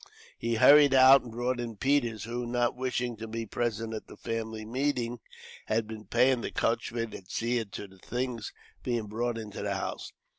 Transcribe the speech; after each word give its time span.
He 0.35 0.55
hurried 0.55 0.95
out 0.95 1.21
and 1.21 1.31
brought 1.31 1.59
in 1.59 1.75
Peters; 1.75 2.23
who, 2.23 2.47
not 2.47 2.75
wishing 2.75 3.17
to 3.17 3.27
be 3.27 3.45
present 3.45 3.93
at 3.93 4.07
the 4.07 4.17
family 4.17 4.65
meeting, 4.65 5.19
had 5.67 5.85
been 5.85 6.05
paying 6.05 6.41
the 6.41 6.49
coachman, 6.49 7.13
and 7.13 7.29
seeing 7.29 7.69
to 7.69 7.85
the 7.87 7.99
things 7.99 8.51
being 8.81 9.05
brought 9.05 9.37
into 9.37 9.61
the 9.61 9.75
house. 9.75 10.11